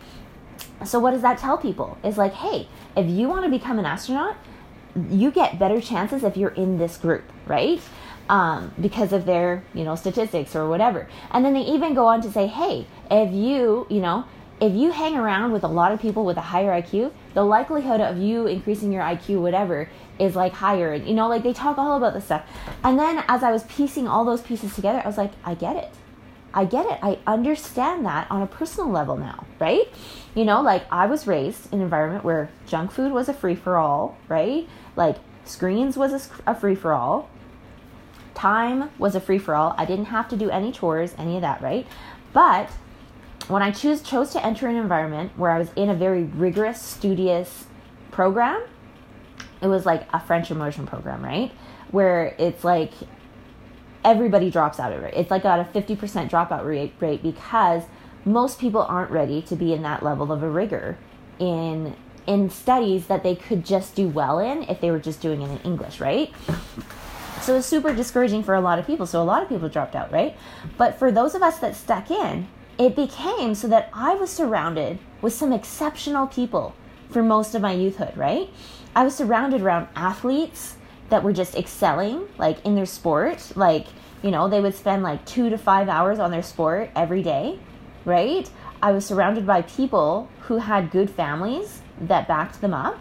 so 0.85 0.99
what 0.99 1.11
does 1.11 1.21
that 1.21 1.37
tell 1.37 1.57
people? 1.57 1.97
Is 2.03 2.17
like, 2.17 2.33
hey, 2.33 2.67
if 2.95 3.07
you 3.07 3.27
want 3.27 3.43
to 3.45 3.49
become 3.49 3.79
an 3.79 3.85
astronaut, 3.85 4.35
you 5.09 5.31
get 5.31 5.59
better 5.59 5.81
chances 5.81 6.23
if 6.23 6.37
you're 6.37 6.51
in 6.51 6.77
this 6.77 6.97
group, 6.97 7.23
right? 7.45 7.81
Um, 8.29 8.73
because 8.79 9.13
of 9.13 9.25
their, 9.25 9.63
you 9.73 9.83
know, 9.83 9.95
statistics 9.95 10.55
or 10.55 10.67
whatever. 10.67 11.07
And 11.31 11.45
then 11.45 11.53
they 11.53 11.61
even 11.61 11.93
go 11.93 12.07
on 12.07 12.21
to 12.21 12.31
say, 12.31 12.47
hey, 12.47 12.85
if 13.09 13.33
you, 13.33 13.87
you 13.89 14.01
know, 14.01 14.25
if 14.59 14.73
you 14.73 14.91
hang 14.91 15.15
around 15.15 15.51
with 15.51 15.63
a 15.63 15.67
lot 15.67 15.91
of 15.91 16.01
people 16.01 16.25
with 16.25 16.37
a 16.37 16.41
higher 16.41 16.69
IQ, 16.81 17.11
the 17.33 17.43
likelihood 17.43 18.01
of 18.01 18.17
you 18.17 18.47
increasing 18.47 18.91
your 18.91 19.03
IQ, 19.03 19.41
whatever, 19.41 19.89
is 20.17 20.35
like 20.35 20.53
higher. 20.53 20.95
You 20.95 21.13
know, 21.13 21.27
like 21.27 21.43
they 21.43 21.53
talk 21.53 21.77
all 21.77 21.97
about 21.97 22.13
this 22.13 22.25
stuff. 22.25 22.43
And 22.83 22.97
then 22.97 23.23
as 23.27 23.43
I 23.43 23.51
was 23.51 23.63
piecing 23.65 24.07
all 24.07 24.25
those 24.25 24.41
pieces 24.41 24.73
together, 24.73 25.01
I 25.03 25.07
was 25.07 25.17
like, 25.17 25.31
I 25.43 25.53
get 25.53 25.75
it. 25.75 25.89
I 26.53 26.65
get 26.65 26.87
it. 26.87 26.97
I 27.03 27.19
understand 27.27 28.05
that 28.05 28.31
on 28.31 28.41
a 28.41 28.47
personal 28.47 28.89
level 28.89 29.15
now, 29.15 29.45
right? 29.59 29.87
You 30.33 30.43
know, 30.43 30.61
like 30.61 30.91
I 30.91 31.05
was 31.05 31.27
raised 31.27 31.71
in 31.71 31.79
an 31.79 31.83
environment 31.83 32.23
where 32.23 32.49
junk 32.65 32.91
food 32.91 33.11
was 33.11 33.29
a 33.29 33.33
free 33.33 33.53
for 33.53 33.77
all, 33.77 34.17
right? 34.27 34.67
Like 34.95 35.17
screens 35.45 35.97
was 35.97 36.31
a 36.47 36.55
free 36.55 36.73
for 36.73 36.93
all. 36.93 37.29
Time 38.33 38.89
was 38.97 39.13
a 39.13 39.19
free 39.19 39.37
for 39.37 39.53
all. 39.53 39.75
I 39.77 39.85
didn't 39.85 40.05
have 40.05 40.29
to 40.29 40.37
do 40.37 40.49
any 40.49 40.71
chores, 40.71 41.13
any 41.19 41.35
of 41.35 41.41
that, 41.41 41.61
right? 41.61 41.85
But 42.33 42.71
when 43.47 43.61
I 43.61 43.71
choose 43.71 44.01
chose 44.01 44.31
to 44.33 44.45
enter 44.45 44.67
an 44.67 44.75
environment 44.75 45.31
where 45.37 45.51
I 45.51 45.59
was 45.59 45.69
in 45.75 45.89
a 45.89 45.95
very 45.95 46.23
rigorous, 46.23 46.81
studious 46.81 47.65
program, 48.11 48.63
it 49.61 49.67
was 49.67 49.85
like 49.85 50.07
a 50.13 50.19
French 50.19 50.51
immersion 50.51 50.85
program, 50.85 51.23
right? 51.23 51.51
Where 51.91 52.35
it's 52.37 52.63
like 52.63 52.91
everybody 54.03 54.49
drops 54.49 54.79
out 54.79 54.91
of 54.93 55.03
it. 55.03 55.13
It's 55.15 55.31
like 55.31 55.43
got 55.43 55.59
a 55.59 55.63
50% 55.63 56.29
dropout 56.29 56.65
rate, 56.65 56.93
rate 56.99 57.23
because 57.23 57.83
most 58.25 58.59
people 58.59 58.81
aren't 58.83 59.11
ready 59.11 59.41
to 59.43 59.55
be 59.55 59.73
in 59.73 59.81
that 59.83 60.03
level 60.03 60.31
of 60.31 60.43
a 60.43 60.49
rigor 60.49 60.97
in 61.39 61.95
in 62.25 62.49
studies 62.49 63.07
that 63.07 63.23
they 63.23 63.35
could 63.35 63.65
just 63.65 63.95
do 63.95 64.09
well 64.09 64.37
in 64.39 64.63
if 64.63 64.81
they 64.81 64.91
were 64.91 64.99
just 64.99 65.21
doing 65.21 65.41
it 65.41 65.49
in 65.49 65.57
English, 65.59 66.01
right? 66.01 66.33
So 67.41 67.55
it's 67.55 67.67
super 67.67 67.95
discouraging 67.95 68.43
for 68.43 68.53
a 68.53 68.59
lot 68.59 68.79
of 68.79 68.85
people. 68.85 69.07
So 69.07 69.21
a 69.21 69.23
lot 69.23 69.41
of 69.41 69.47
people 69.47 69.69
dropped 69.69 69.95
out, 69.95 70.11
right? 70.11 70.35
But 70.77 70.99
for 70.99 71.09
those 71.09 71.35
of 71.35 71.41
us 71.41 71.59
that 71.59 71.73
stuck 71.73 72.11
in, 72.11 72.49
it 72.77 72.95
became 72.95 73.55
so 73.55 73.67
that 73.67 73.89
I 73.93 74.15
was 74.15 74.29
surrounded 74.29 74.99
with 75.21 75.33
some 75.33 75.51
exceptional 75.51 76.27
people 76.27 76.75
for 77.09 77.23
most 77.23 77.55
of 77.55 77.61
my 77.61 77.71
youthhood, 77.71 78.15
right? 78.15 78.49
I 78.95 79.03
was 79.03 79.15
surrounded 79.15 79.61
around 79.61 79.87
athletes 79.95 80.75
that 81.09 81.23
were 81.23 81.33
just 81.33 81.55
excelling, 81.55 82.27
like 82.37 82.63
in 82.65 82.75
their 82.75 82.85
sport. 82.85 83.51
Like, 83.55 83.87
you 84.21 84.31
know, 84.31 84.49
they 84.49 84.61
would 84.61 84.75
spend 84.75 85.03
like 85.03 85.25
two 85.25 85.49
to 85.49 85.57
five 85.57 85.89
hours 85.89 86.19
on 86.19 86.31
their 86.31 86.43
sport 86.43 86.91
every 86.95 87.23
day, 87.23 87.59
right? 88.05 88.49
I 88.81 88.91
was 88.91 89.05
surrounded 89.05 89.45
by 89.45 89.63
people 89.63 90.29
who 90.41 90.57
had 90.57 90.91
good 90.91 91.09
families 91.09 91.81
that 92.01 92.27
backed 92.27 92.61
them 92.61 92.73
up. 92.73 92.99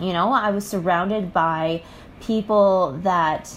You 0.00 0.12
know, 0.12 0.32
I 0.32 0.50
was 0.50 0.66
surrounded 0.66 1.32
by 1.32 1.82
people 2.20 2.98
that 3.02 3.54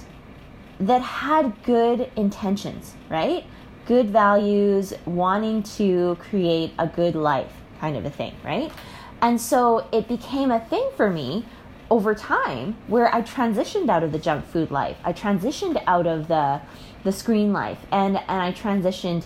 that 0.79 1.01
had 1.01 1.61
good 1.63 2.09
intentions, 2.15 2.93
right? 3.09 3.45
Good 3.89 4.11
values, 4.11 4.93
wanting 5.07 5.63
to 5.63 6.15
create 6.19 6.73
a 6.77 6.85
good 6.85 7.15
life, 7.15 7.51
kind 7.79 7.97
of 7.97 8.05
a 8.05 8.11
thing, 8.11 8.35
right? 8.45 8.71
And 9.19 9.41
so 9.41 9.87
it 9.91 10.07
became 10.07 10.51
a 10.51 10.59
thing 10.59 10.91
for 10.95 11.09
me 11.09 11.43
over 11.89 12.13
time 12.13 12.75
where 12.85 13.11
I 13.11 13.23
transitioned 13.23 13.89
out 13.89 14.03
of 14.03 14.11
the 14.11 14.19
junk 14.19 14.45
food 14.45 14.69
life. 14.69 14.97
I 15.03 15.11
transitioned 15.11 15.81
out 15.87 16.05
of 16.05 16.27
the 16.27 16.61
the 17.03 17.11
screen 17.11 17.51
life 17.51 17.79
and 17.91 18.17
and 18.17 18.41
I 18.43 18.51
transitioned 18.51 19.23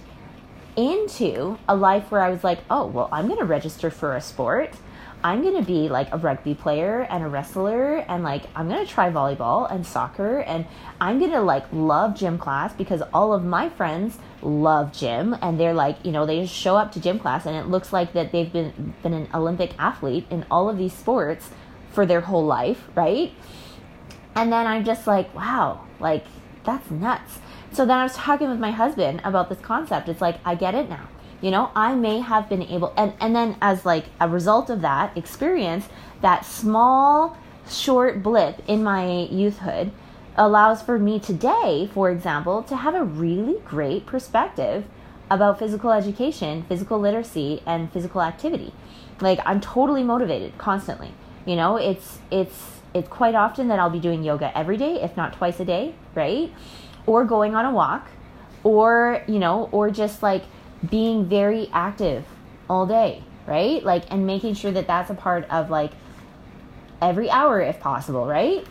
into 0.78 1.58
a 1.68 1.76
life 1.76 2.10
where 2.10 2.22
I 2.22 2.30
was 2.30 2.46
like, 2.46 2.60
"Oh, 2.70 2.86
well, 2.86 3.10
I'm 3.12 3.28
going 3.28 3.40
to 3.40 3.46
register 3.46 3.90
for 3.90 4.16
a 4.16 4.22
sport. 4.22 4.76
I'm 5.24 5.42
going 5.42 5.56
to 5.56 5.64
be 5.64 5.88
like 5.88 6.12
a 6.12 6.18
rugby 6.18 6.54
player 6.54 7.08
and 7.10 7.24
a 7.24 7.28
wrestler 7.30 8.00
and 8.10 8.24
like 8.24 8.44
I'm 8.56 8.68
going 8.68 8.86
to 8.86 8.92
try 8.92 9.10
volleyball 9.10 9.72
and 9.72 9.88
soccer 9.88 10.40
and 10.40 10.66
I'm 11.00 11.20
going 11.20 11.32
to 11.32 11.42
like 11.42 11.66
love 11.72 12.16
gym 12.16 12.38
class 12.38 12.74
because 12.74 13.02
all 13.14 13.34
of 13.34 13.46
my 13.46 13.70
friends 13.70 14.18
love 14.42 14.92
gym 14.92 15.34
and 15.42 15.58
they're 15.58 15.74
like, 15.74 16.04
you 16.04 16.12
know, 16.12 16.26
they 16.26 16.42
just 16.42 16.54
show 16.54 16.76
up 16.76 16.92
to 16.94 17.00
gym 17.00 17.20
class 17.20 17.46
and 17.46 17.56
it 17.56 17.68
looks 17.68 17.94
like 17.94 18.12
that 18.14 18.34
they've 18.34 18.52
been 18.52 18.94
been 19.02 19.14
an 19.14 19.30
Olympic 19.34 19.74
athlete 19.80 20.26
in 20.30 20.46
all 20.52 20.70
of 20.70 20.78
these 20.78 20.94
sports 20.94 21.52
for 21.94 22.06
their 22.06 22.22
whole 22.22 22.46
life, 22.46 22.84
right? 22.94 23.32
And 24.36 24.52
then 24.52 24.68
I'm 24.68 24.84
just 24.84 25.08
like, 25.08 25.34
wow, 25.34 25.86
like 26.02 26.26
that's 26.66 26.92
nuts. 26.92 27.40
So 27.72 27.86
then 27.86 27.98
I 27.98 28.04
was 28.04 28.16
talking 28.16 28.50
with 28.50 28.60
my 28.60 28.72
husband 28.72 29.22
about 29.24 29.48
this 29.48 29.60
concept. 29.60 30.10
It's 30.10 30.22
like 30.22 30.40
I 30.44 30.56
get 30.56 30.76
it 30.76 30.90
now 30.90 31.08
you 31.44 31.52
know 31.52 31.70
i 31.76 31.94
may 31.94 32.20
have 32.20 32.50
been 32.50 32.64
able 32.64 32.94
and 32.98 33.14
and 33.20 33.36
then 33.36 33.56
as 33.62 33.86
like 33.86 34.06
a 34.20 34.28
result 34.28 34.70
of 34.70 34.82
that 34.82 35.16
experience 35.16 35.86
that 36.22 36.46
small 36.46 37.38
short 37.70 38.24
blip 38.24 38.62
in 38.68 38.84
my 38.84 39.28
youthhood 39.30 39.92
allows 40.38 40.82
for 40.82 40.98
me 40.98 41.20
today 41.20 41.88
for 41.94 42.10
example 42.10 42.64
to 42.64 42.76
have 42.78 42.96
a 42.96 43.04
really 43.04 43.60
great 43.66 44.06
perspective 44.06 44.86
about 45.30 45.60
physical 45.60 45.92
education 45.92 46.64
physical 46.68 47.00
literacy 47.00 47.62
and 47.66 47.92
physical 47.92 48.22
activity. 48.22 48.74
Like 49.22 49.40
i'm 49.46 49.62
totally 49.62 50.04
motivated 50.04 50.58
constantly. 50.58 51.12
You 51.46 51.56
know 51.56 51.76
it's 51.76 52.20
it's 52.32 52.82
it's 52.94 53.08
quite 53.10 53.36
often 53.36 53.68
that 53.68 53.80
i'll 53.80 53.90
be 53.90 54.00
doing 54.00 54.24
yoga 54.24 54.56
every 54.58 54.78
day 54.78 55.02
if 55.02 55.18
not 55.18 55.34
twice 55.34 55.60
a 55.60 55.66
day 55.66 55.96
right? 56.16 56.52
Or 57.06 57.26
going 57.26 57.54
on 57.56 57.66
a 57.66 57.72
walk 57.72 58.08
or 58.64 59.24
you 59.28 59.40
know 59.40 59.70
or 59.72 59.90
just 59.92 60.24
like 60.24 60.44
being 60.90 61.28
very 61.28 61.70
active 61.72 62.26
all 62.70 62.86
day, 62.86 63.24
right? 63.46 63.84
Like, 63.84 64.12
and 64.12 64.26
making 64.26 64.56
sure 64.56 64.72
that 64.72 64.88
that's 64.88 65.10
a 65.10 65.14
part 65.14 65.50
of 65.50 65.70
like 65.70 65.92
every 67.02 67.30
hour 67.30 67.62
if 67.62 67.80
possible, 67.80 68.26
right? 68.26 68.66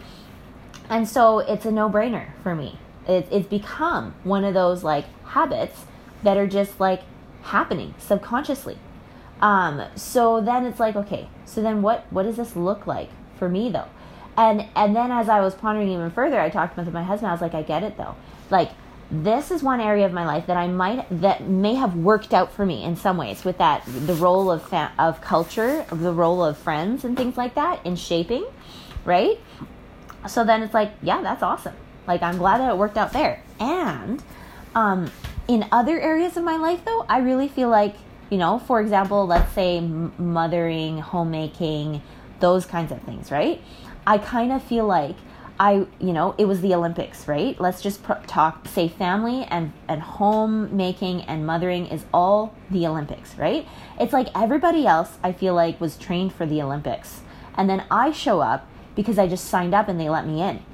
And 0.88 1.08
so 1.08 1.38
it's 1.38 1.64
a 1.64 1.70
no 1.70 1.88
brainer 1.88 2.30
for 2.42 2.54
me. 2.54 2.78
It, 3.06 3.26
it's 3.30 3.48
become 3.48 4.14
one 4.24 4.44
of 4.44 4.54
those 4.54 4.84
like 4.84 5.06
habits 5.24 5.84
that 6.22 6.36
are 6.36 6.46
just 6.46 6.78
like 6.78 7.02
happening 7.42 7.94
subconsciously. 7.98 8.78
Um, 9.40 9.82
so 9.96 10.40
then 10.40 10.64
it's 10.64 10.78
like, 10.78 10.94
okay, 10.94 11.28
so 11.44 11.62
then 11.62 11.82
what, 11.82 12.06
what 12.10 12.22
does 12.24 12.36
this 12.36 12.54
look 12.54 12.86
like 12.86 13.10
for 13.38 13.48
me 13.48 13.70
though? 13.70 13.88
And, 14.36 14.66
and 14.74 14.94
then 14.94 15.10
as 15.10 15.28
I 15.28 15.40
was 15.40 15.54
pondering 15.54 15.90
even 15.90 16.10
further, 16.10 16.40
I 16.40 16.48
talked 16.48 16.76
with 16.76 16.92
my 16.92 17.02
husband, 17.02 17.28
I 17.28 17.32
was 17.32 17.42
like, 17.42 17.54
I 17.54 17.62
get 17.62 17.82
it 17.82 17.96
though. 17.96 18.14
Like, 18.50 18.70
this 19.12 19.50
is 19.50 19.62
one 19.62 19.78
area 19.78 20.06
of 20.06 20.12
my 20.12 20.24
life 20.24 20.46
that 20.46 20.56
I 20.56 20.68
might 20.68 21.06
that 21.20 21.46
may 21.46 21.74
have 21.74 21.94
worked 21.94 22.32
out 22.32 22.50
for 22.50 22.64
me 22.64 22.82
in 22.82 22.96
some 22.96 23.18
ways 23.18 23.44
with 23.44 23.58
that 23.58 23.84
the 23.86 24.14
role 24.14 24.50
of 24.50 24.66
fa- 24.66 24.92
of 24.98 25.20
culture, 25.20 25.84
the 25.92 26.12
role 26.12 26.42
of 26.42 26.56
friends 26.56 27.04
and 27.04 27.14
things 27.14 27.36
like 27.36 27.54
that 27.54 27.84
in 27.84 27.94
shaping, 27.94 28.46
right? 29.04 29.38
So 30.26 30.44
then 30.44 30.62
it's 30.62 30.72
like, 30.72 30.92
yeah, 31.02 31.20
that's 31.20 31.42
awesome. 31.42 31.74
Like 32.06 32.22
I'm 32.22 32.38
glad 32.38 32.58
that 32.58 32.70
it 32.70 32.78
worked 32.78 32.96
out 32.96 33.12
there. 33.12 33.42
And 33.60 34.22
um, 34.74 35.10
in 35.46 35.66
other 35.70 36.00
areas 36.00 36.38
of 36.38 36.44
my 36.44 36.56
life, 36.56 36.82
though, 36.86 37.04
I 37.06 37.18
really 37.18 37.48
feel 37.48 37.68
like 37.68 37.94
you 38.30 38.38
know, 38.38 38.60
for 38.60 38.80
example, 38.80 39.26
let's 39.26 39.52
say 39.52 39.78
mothering, 39.80 40.96
homemaking, 40.96 42.00
those 42.40 42.64
kinds 42.64 42.90
of 42.90 43.02
things, 43.02 43.30
right? 43.30 43.60
I 44.06 44.16
kind 44.16 44.52
of 44.52 44.62
feel 44.62 44.86
like 44.86 45.16
I, 45.62 45.86
you 46.00 46.12
know, 46.12 46.34
it 46.38 46.46
was 46.46 46.60
the 46.60 46.74
Olympics, 46.74 47.28
right? 47.28 47.58
Let's 47.60 47.80
just 47.80 48.02
pr- 48.02 48.14
talk, 48.26 48.66
say 48.66 48.88
family 48.88 49.44
and, 49.44 49.72
and 49.86 50.02
homemaking 50.02 51.20
and 51.22 51.46
mothering 51.46 51.86
is 51.86 52.04
all 52.12 52.52
the 52.68 52.84
Olympics, 52.84 53.38
right? 53.38 53.64
It's 54.00 54.12
like 54.12 54.26
everybody 54.34 54.88
else, 54.88 55.18
I 55.22 55.30
feel 55.30 55.54
like, 55.54 55.80
was 55.80 55.96
trained 55.96 56.32
for 56.32 56.46
the 56.46 56.60
Olympics. 56.60 57.20
And 57.56 57.70
then 57.70 57.84
I 57.92 58.10
show 58.10 58.40
up 58.40 58.66
because 58.96 59.20
I 59.20 59.28
just 59.28 59.44
signed 59.44 59.72
up 59.72 59.86
and 59.86 60.00
they 60.00 60.08
let 60.08 60.26
me 60.26 60.42
in. 60.42 60.64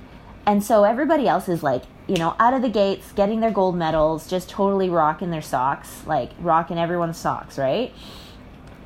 And 0.46 0.64
so 0.64 0.84
everybody 0.84 1.28
else 1.28 1.50
is 1.50 1.62
like, 1.62 1.82
you 2.06 2.16
know, 2.16 2.34
out 2.38 2.54
of 2.54 2.62
the 2.62 2.70
gates, 2.70 3.12
getting 3.12 3.40
their 3.40 3.50
gold 3.50 3.76
medals, 3.76 4.26
just 4.26 4.48
totally 4.48 4.88
rocking 4.88 5.30
their 5.30 5.42
socks, 5.42 6.02
like 6.06 6.30
rocking 6.40 6.78
everyone's 6.78 7.18
socks, 7.18 7.58
right? 7.58 7.92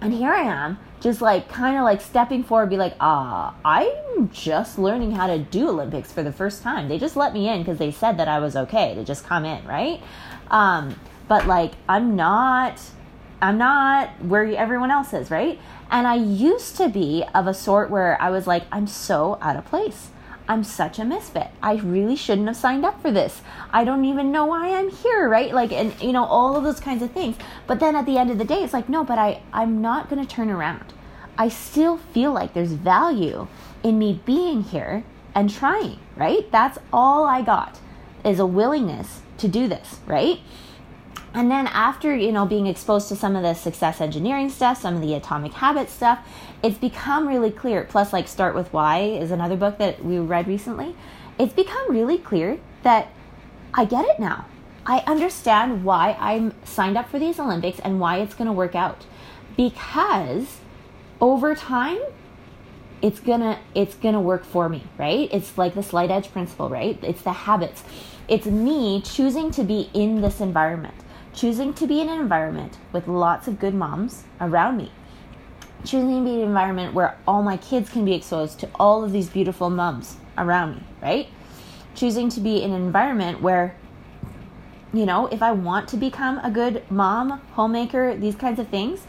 And 0.03 0.13
here 0.13 0.33
I 0.33 0.43
am 0.43 0.79
just 1.03 1.21
like 1.21 1.49
kind 1.49 1.77
of 1.77 1.83
like 1.83 2.01
stepping 2.01 2.45
forward 2.45 2.71
be 2.71 2.77
like 2.77 2.95
ah 3.01 3.55
i'm 3.65 4.31
just 4.31 4.79
learning 4.79 5.11
how 5.11 5.27
to 5.27 5.37
do 5.37 5.69
olympics 5.69 6.13
for 6.13 6.23
the 6.23 6.33
first 6.33 6.63
time. 6.63 6.89
They 6.89 6.99
just 6.99 7.17
let 7.17 7.35
me 7.35 7.49
in 7.49 7.59
because 7.59 7.79
they 7.79 7.91
said 7.91 8.17
that 8.19 8.29
i 8.29 8.39
was 8.39 8.55
okay 8.55 8.95
to 8.95 9.05
just 9.05 9.27
come 9.27 9.45
in 9.45 9.65
right? 9.67 10.01
Um, 10.49 10.99
but 11.27 11.47
like 11.47 11.73
i'm 11.89 12.15
not 12.15 12.81
i'm 13.41 13.59
not 13.59 14.11
where 14.25 14.45
everyone 14.57 14.93
else 14.93 15.13
is 15.13 15.31
right? 15.31 15.59
And 15.91 16.07
i 16.07 16.15
used 16.15 16.77
to 16.77 16.89
be 16.89 17.25
of 17.35 17.49
a 17.49 17.55
sort 17.55 17.91
where 17.91 18.21
i 18.23 18.31
was 18.31 18.47
like 18.47 18.63
i'm 18.71 18.87
so 18.87 19.39
out 19.43 19.57
of 19.57 19.65
place 19.67 20.11
I'm 20.49 20.65
such 20.65 20.99
a 20.99 21.05
misfit. 21.05 21.49
I 21.63 21.75
really 21.77 22.17
shouldn't 22.17 22.49
have 22.49 22.57
signed 22.57 22.85
up 22.85 23.01
for 23.01 23.11
this. 23.11 23.43
I 23.71 23.85
don't 23.85 24.05
even 24.05 24.33
know 24.33 24.47
why 24.47 24.77
I'm 24.77 24.91
here, 24.91 25.29
right? 25.29 25.55
Like, 25.55 25.73
and 25.73 25.99
you 26.01 26.13
know, 26.13 26.25
all 26.25 26.57
of 26.57 26.65
those 26.65 26.81
kinds 26.81 27.03
of 27.03 27.13
things. 27.13 27.37
But 27.67 27.81
then 27.81 27.95
at 27.95 28.07
the 28.07 28.19
end 28.19 28.31
of 28.31 28.39
the 28.39 28.45
day, 28.45 28.63
it's 28.63 28.73
like, 28.73 28.89
no, 28.89 29.05
but 29.05 29.19
I, 29.19 29.43
I'm 29.53 29.81
not 29.81 30.11
going 30.11 30.25
to 30.25 30.29
turn 30.29 30.51
around. 30.51 30.93
I 31.39 31.49
still 31.49 31.97
feel 31.97 32.33
like 32.33 32.55
there's 32.55 32.73
value 32.73 33.47
in 33.83 33.99
me 33.99 34.21
being 34.27 34.63
here 34.63 35.05
and 35.35 35.49
trying, 35.49 35.99
right? 36.17 36.51
That's 36.51 36.79
all 36.93 37.25
I 37.25 37.43
got 37.43 37.79
is 38.25 38.39
a 38.39 38.47
willingness 38.47 39.21
to 39.39 39.49
do 39.49 39.67
this, 39.69 40.01
right? 40.07 40.41
And 41.35 41.51
then 41.51 41.67
after, 41.69 42.15
you 42.15 42.31
know, 42.31 42.45
being 42.45 42.67
exposed 42.67 43.09
to 43.09 43.17
some 43.17 43.37
of 43.37 43.43
the 43.43 43.55
success 43.55 44.01
engineering 44.01 44.51
stuff, 44.51 44.83
some 44.83 44.97
of 44.97 45.01
the 45.01 45.15
atomic 45.15 45.55
habit 45.55 45.89
stuff, 45.89 46.19
it's 46.63 46.79
become 46.79 47.27
really 47.27 47.51
clear. 47.51 47.85
Plus, 47.85 48.13
like 48.13 48.29
Start 48.29 48.55
with 48.55 48.73
Why 48.73 49.01
is 49.01 49.31
another 49.31 49.57
book 49.57 49.79
that 49.79 50.05
we 50.05 50.19
read 50.19 50.47
recently. 50.47 50.95
It's 51.39 51.53
become 51.53 51.91
really 51.91 52.19
clear 52.19 52.59
that 52.83 53.09
I 53.75 53.85
get 53.85 54.05
it 54.07 54.19
now. 54.19 54.47
I 54.85 54.99
understand 55.07 55.85
why 55.85 56.17
I'm 56.19 56.55
signed 56.65 56.97
up 56.99 57.09
for 57.09 57.19
these 57.19 57.39
Olympics 57.39 57.79
and 57.81 58.01
why 58.01 58.19
it's 58.19 58.35
going 58.35 58.47
to 58.47 58.53
work 58.53 58.75
out. 58.75 59.07
Because 59.57 60.59
over 61.21 61.55
time, 61.55 62.01
it's 63.01 63.19
gonna 63.19 63.59
it's 63.75 63.97
gonna 63.97 64.21
work 64.21 64.45
for 64.45 64.69
me, 64.69 64.85
right? 64.97 65.29
It's 65.33 65.59
like 65.59 65.75
the 65.75 65.83
slight 65.83 66.11
edge 66.11 66.33
principle, 66.33 66.69
right? 66.69 66.99
It's 67.03 67.23
the 67.23 67.33
habits. 67.33 67.83
It's 68.29 68.47
me 68.47 69.03
choosing 69.03 69.51
to 69.53 69.65
be 69.65 69.91
in 69.93 70.21
this 70.21 70.41
environment 70.41 70.95
choosing 71.35 71.73
to 71.75 71.87
be 71.87 72.01
in 72.01 72.09
an 72.09 72.21
environment 72.21 72.79
with 72.93 73.09
lots 73.09 73.49
of 73.49 73.59
good 73.59 73.75
moms 73.75 74.25
around 74.41 74.77
me, 74.77 74.91
choosing 75.85 76.25
to 76.25 76.25
be 76.25 76.35
in 76.35 76.41
an 76.41 76.47
environment 76.47 76.95
where 76.95 77.17
all 77.27 77.43
my 77.43 77.57
kids 77.57 77.91
can 77.91 78.05
be 78.05 78.15
exposed 78.15 78.61
to 78.61 78.69
all 78.79 79.05
of 79.05 79.13
these 79.13 79.29
beautiful 79.29 79.71
moms 79.71 80.17
around 80.39 80.77
me, 80.77 80.83
right? 81.01 81.29
Choosing 81.95 82.29
to 82.31 82.41
be 82.41 82.63
in 82.63 82.73
an 82.73 82.83
environment 82.83 83.43
where, 83.43 83.77
you 84.93 85.05
know, 85.05 85.27
if 85.27 85.43
I 85.43 85.53
want 85.53 85.89
to 85.89 85.97
become 85.97 86.39
a 86.39 86.51
good 86.51 86.89
mom, 86.91 87.41
homemaker, 87.53 88.17
these 88.17 88.37
kinds 88.37 88.59
of 88.59 88.69
things, 88.69 89.01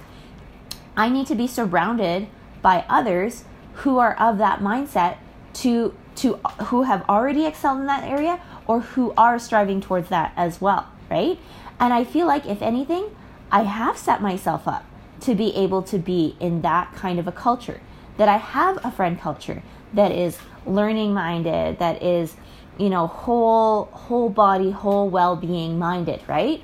I 0.95 1.09
need 1.09 1.27
to 1.27 1.35
be 1.35 1.47
surrounded 1.47 2.27
by 2.61 2.85
others 2.89 3.45
who 3.75 3.99
are 3.99 4.15
of 4.15 4.37
that 4.37 4.59
mindset 4.59 5.17
to 5.53 5.95
to 6.15 6.35
who 6.65 6.83
have 6.83 7.03
already 7.09 7.45
excelled 7.45 7.79
in 7.79 7.87
that 7.87 8.03
area 8.03 8.39
or 8.67 8.81
who 8.81 9.13
are 9.17 9.39
striving 9.39 9.81
towards 9.81 10.09
that 10.09 10.31
as 10.35 10.61
well, 10.61 10.87
right? 11.09 11.39
And 11.79 11.91
I 11.91 12.03
feel 12.03 12.27
like 12.27 12.45
if 12.45 12.61
anything, 12.61 13.15
I 13.51 13.63
have 13.63 13.97
set 13.97 14.21
myself 14.21 14.67
up 14.67 14.85
to 15.23 15.35
be 15.35 15.55
able 15.55 15.81
to 15.83 15.97
be 15.97 16.35
in 16.39 16.61
that 16.61 16.93
kind 16.93 17.19
of 17.19 17.27
a 17.27 17.31
culture. 17.31 17.81
That 18.17 18.29
I 18.29 18.37
have 18.37 18.83
a 18.85 18.91
friend 18.91 19.19
culture 19.19 19.63
that 19.93 20.11
is 20.11 20.37
learning 20.65 21.13
minded, 21.13 21.79
that 21.79 22.03
is, 22.03 22.35
you 22.77 22.89
know, 22.89 23.07
whole 23.07 23.85
whole 23.85 24.29
body, 24.29 24.71
whole 24.71 25.09
well-being 25.09 25.79
minded, 25.79 26.21
right? 26.27 26.61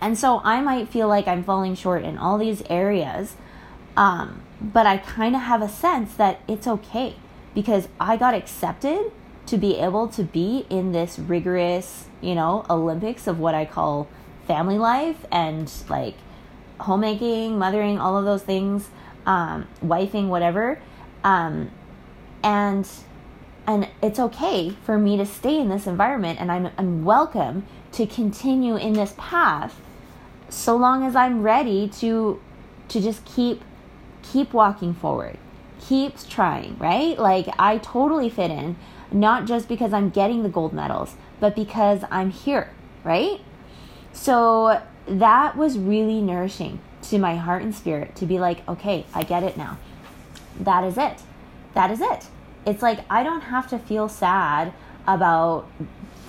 And 0.00 0.18
so 0.18 0.40
I 0.44 0.60
might 0.60 0.88
feel 0.88 1.08
like 1.08 1.26
I'm 1.26 1.42
falling 1.42 1.74
short 1.74 2.04
in 2.04 2.18
all 2.18 2.38
these 2.38 2.62
areas. 2.68 3.36
Um, 3.96 4.42
but 4.60 4.86
I 4.86 4.98
kind 4.98 5.34
of 5.34 5.42
have 5.42 5.62
a 5.62 5.68
sense 5.68 6.14
that 6.14 6.40
it's 6.46 6.66
okay 6.66 7.16
because 7.54 7.88
I 7.98 8.16
got 8.16 8.34
accepted 8.34 9.10
to 9.46 9.56
be 9.56 9.78
able 9.78 10.08
to 10.08 10.22
be 10.22 10.66
in 10.68 10.92
this 10.92 11.18
rigorous, 11.18 12.08
you 12.20 12.34
know, 12.34 12.66
Olympics 12.68 13.26
of 13.26 13.38
what 13.38 13.54
I 13.54 13.64
call 13.64 14.08
family 14.46 14.78
life 14.78 15.24
and 15.30 15.72
like 15.88 16.14
homemaking, 16.78 17.58
mothering, 17.58 17.98
all 17.98 18.16
of 18.16 18.24
those 18.24 18.42
things, 18.42 18.88
um, 19.26 19.66
wifing, 19.82 20.28
whatever. 20.28 20.80
Um, 21.24 21.70
and 22.42 22.88
and 23.66 23.88
it's 24.00 24.18
okay 24.18 24.70
for 24.84 24.96
me 24.96 25.16
to 25.16 25.26
stay 25.26 25.58
in 25.58 25.68
this 25.68 25.86
environment 25.86 26.40
and 26.40 26.52
I'm, 26.52 26.70
I'm 26.78 27.04
welcome 27.04 27.66
to 27.92 28.06
continue 28.06 28.76
in 28.76 28.92
this 28.92 29.14
path 29.18 29.80
so 30.48 30.76
long 30.76 31.04
as 31.04 31.16
I'm 31.16 31.42
ready 31.42 31.88
to 32.00 32.40
to 32.88 33.00
just 33.00 33.24
keep 33.24 33.62
keep 34.22 34.52
walking 34.52 34.94
forward 34.94 35.38
keep 35.80 36.16
trying 36.28 36.78
right 36.78 37.18
like 37.18 37.48
I 37.58 37.78
totally 37.78 38.30
fit 38.30 38.50
in 38.50 38.76
not 39.10 39.46
just 39.46 39.68
because 39.68 39.92
I'm 39.92 40.10
getting 40.10 40.42
the 40.42 40.48
gold 40.48 40.72
medals 40.72 41.16
but 41.40 41.56
because 41.56 42.02
I'm 42.10 42.30
here 42.30 42.70
right 43.02 43.40
so 44.12 44.80
that 45.06 45.56
was 45.56 45.78
really 45.78 46.20
nourishing 46.20 46.80
to 47.02 47.18
my 47.18 47.36
heart 47.36 47.62
and 47.62 47.74
spirit 47.74 48.16
to 48.16 48.26
be 48.26 48.38
like 48.38 48.66
okay 48.68 49.06
I 49.14 49.22
get 49.22 49.42
it 49.42 49.56
now. 49.56 49.78
That 50.60 50.84
is 50.84 50.98
it. 50.98 51.22
That 51.74 51.90
is 51.90 52.00
it. 52.00 52.26
It's 52.66 52.82
like 52.82 53.00
I 53.10 53.22
don't 53.22 53.42
have 53.42 53.68
to 53.70 53.78
feel 53.78 54.08
sad 54.08 54.72
about 55.06 55.68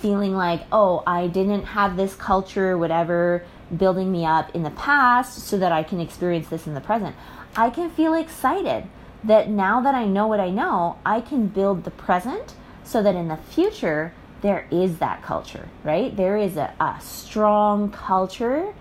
feeling 0.00 0.34
like, 0.34 0.62
oh, 0.70 1.02
I 1.06 1.26
didn't 1.26 1.64
have 1.64 1.96
this 1.96 2.14
culture, 2.14 2.78
whatever, 2.78 3.44
building 3.76 4.10
me 4.12 4.24
up 4.24 4.54
in 4.54 4.62
the 4.62 4.70
past 4.70 5.40
so 5.40 5.58
that 5.58 5.72
I 5.72 5.82
can 5.82 6.00
experience 6.00 6.48
this 6.48 6.66
in 6.66 6.74
the 6.74 6.80
present. 6.80 7.16
I 7.56 7.70
can 7.70 7.90
feel 7.90 8.14
excited 8.14 8.84
that 9.24 9.48
now 9.48 9.80
that 9.80 9.94
I 9.94 10.04
know 10.06 10.26
what 10.26 10.40
I 10.40 10.50
know, 10.50 10.98
I 11.04 11.20
can 11.20 11.48
build 11.48 11.84
the 11.84 11.90
present 11.90 12.54
so 12.84 13.02
that 13.02 13.16
in 13.16 13.28
the 13.28 13.36
future, 13.36 14.14
there 14.40 14.66
is 14.70 14.98
that 14.98 15.22
culture, 15.22 15.68
right? 15.84 16.16
There 16.16 16.36
is 16.36 16.56
a, 16.56 16.72
a 16.80 16.98
strong 17.00 17.90
culture 17.90 18.72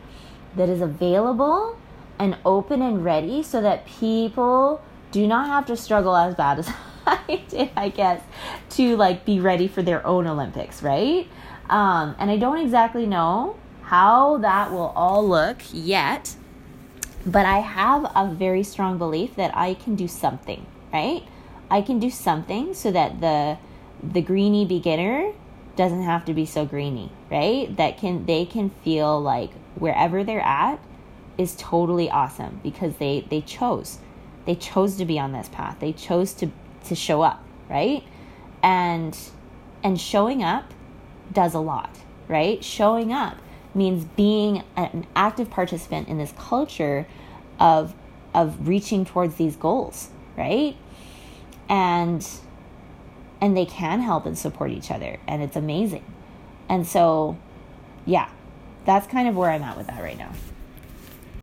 that 0.56 0.70
is 0.70 0.82
available 0.82 1.78
and 2.20 2.38
open 2.46 2.82
and 2.82 3.04
ready 3.04 3.44
so 3.44 3.62
that 3.62 3.86
people 3.86 4.82
do 5.12 5.28
not 5.28 5.48
have 5.48 5.66
to 5.68 5.78
struggle 5.78 6.16
as 6.16 6.36
bad 6.36 6.60
as 6.60 6.72
I 7.06 7.44
did, 7.48 7.70
I 7.76 7.90
guess, 7.90 8.22
to 8.72 8.96
like 8.98 9.26
be 9.26 9.40
ready 9.40 9.68
for 9.68 9.82
their 9.82 10.06
own 10.06 10.28
Olympics, 10.28 10.84
right? 10.84 11.28
Um, 11.70 12.16
and 12.20 12.30
I 12.30 12.38
don't 12.38 12.60
exactly 12.60 13.06
know 13.06 13.56
how 13.84 14.38
that 14.40 14.72
will 14.72 14.92
all 14.96 15.28
look 15.28 15.58
yet, 15.72 16.36
but 17.26 17.46
I 17.46 17.60
have 17.60 18.12
a 18.16 18.34
very 18.34 18.64
strong 18.64 18.98
belief 18.98 19.36
that 19.36 19.56
I 19.56 19.74
can 19.74 19.96
do 19.96 20.08
something, 20.08 20.66
right? 20.94 21.24
I 21.70 21.82
can 21.82 22.00
do 22.00 22.10
something 22.10 22.74
so 22.74 22.92
that 22.92 23.22
the 23.22 23.58
the 24.04 24.22
greeny 24.22 24.64
beginner 24.64 25.34
doesn't 25.78 26.04
have 26.04 26.26
to 26.26 26.34
be 26.34 26.46
so 26.46 26.66
greeny, 26.66 27.12
right? 27.32 27.76
That 27.78 27.98
can 27.98 28.26
they 28.26 28.46
can 28.46 28.72
feel 28.84 29.22
like 29.22 29.52
wherever 29.76 30.24
they're 30.24 30.42
at 30.42 30.80
is 31.38 31.56
totally 31.58 32.10
awesome 32.10 32.60
because 32.64 32.98
they 32.98 33.26
they 33.30 33.42
chose. 33.42 34.00
They 34.46 34.56
chose 34.56 34.98
to 34.98 35.06
be 35.06 35.20
on 35.20 35.32
this 35.32 35.50
path. 35.50 35.80
They 35.80 35.94
chose 35.94 36.34
to 36.34 36.52
to 36.86 36.96
show 36.96 37.22
up, 37.22 37.44
right? 37.70 38.04
And 38.62 39.18
and 39.84 40.00
showing 40.00 40.44
up 40.44 40.74
does 41.32 41.54
a 41.54 41.60
lot, 41.60 41.96
right? 42.28 42.64
Showing 42.64 43.14
up 43.14 43.38
means 43.76 44.06
being 44.06 44.64
an 44.76 45.06
active 45.16 45.50
participant 45.50 46.08
in 46.08 46.18
this 46.18 46.34
culture 46.38 47.08
of 47.60 47.94
of 48.34 48.68
reaching 48.68 49.06
towards 49.06 49.36
these 49.36 49.56
goals, 49.56 50.10
right? 50.36 50.76
And 51.70 52.28
and 53.40 53.56
they 53.56 53.66
can 53.66 54.02
help 54.02 54.26
and 54.26 54.38
support 54.38 54.72
each 54.72 54.92
other 54.92 55.20
and 55.28 55.42
it's 55.42 55.56
amazing. 55.56 56.04
And 56.70 56.88
so 56.88 57.38
yeah, 58.06 58.30
that's 58.86 59.08
kind 59.08 59.28
of 59.28 59.36
where 59.36 59.52
I'm 59.52 59.64
at 59.64 59.78
with 59.78 59.88
that 59.88 60.02
right 60.02 60.18
now. 60.18 60.32